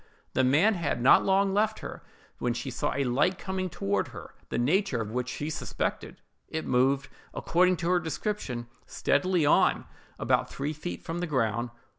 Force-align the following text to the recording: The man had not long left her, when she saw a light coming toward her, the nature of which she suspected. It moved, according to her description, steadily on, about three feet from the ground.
The 0.33 0.43
man 0.43 0.73
had 0.73 0.99
not 0.99 1.23
long 1.25 1.53
left 1.53 1.77
her, 1.81 2.01
when 2.39 2.55
she 2.55 2.71
saw 2.71 2.91
a 2.95 3.03
light 3.03 3.37
coming 3.37 3.69
toward 3.69 4.07
her, 4.07 4.33
the 4.49 4.57
nature 4.57 4.99
of 4.99 5.11
which 5.11 5.29
she 5.29 5.51
suspected. 5.51 6.19
It 6.47 6.65
moved, 6.65 7.07
according 7.35 7.77
to 7.77 7.89
her 7.91 7.99
description, 7.99 8.65
steadily 8.87 9.45
on, 9.45 9.85
about 10.17 10.49
three 10.49 10.73
feet 10.73 11.03
from 11.03 11.19
the 11.19 11.27
ground. 11.27 11.69